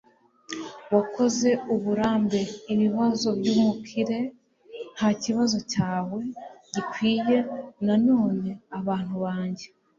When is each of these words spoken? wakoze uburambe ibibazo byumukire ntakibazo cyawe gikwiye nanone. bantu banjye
wakoze 0.93 1.49
uburambe 1.73 2.41
ibibazo 2.73 3.27
byumukire 3.39 4.19
ntakibazo 4.95 5.57
cyawe 5.71 6.19
gikwiye 6.73 7.37
nanone. 7.85 8.49
bantu 8.87 9.15
banjye 9.25 9.67